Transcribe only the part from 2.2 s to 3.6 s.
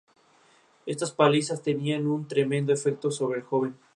tremendo efecto sobre el